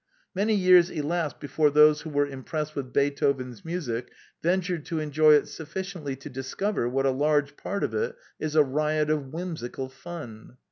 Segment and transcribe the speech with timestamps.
[0.33, 4.09] Many years elapsed before those who were impressed with Beetho ven's music
[4.41, 8.63] ventured to enjoy it sufficiently to discover what a large part of it is a
[8.63, 10.57] riot of whimsical fun.